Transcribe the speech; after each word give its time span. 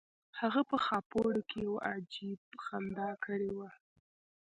هغه 0.39 0.61
په 0.69 0.77
خاپوړو 0.85 1.41
کې 1.49 1.57
یو 1.67 1.75
عجیب 1.89 2.41
خندا 2.65 3.09
کړې 3.25 3.51
وه 3.57 3.69